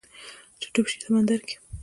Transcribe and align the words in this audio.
چې 0.59 0.67
ډوب 0.73 0.85
شوی 0.91 0.99
سمندر 1.05 1.39
کې 1.47 1.55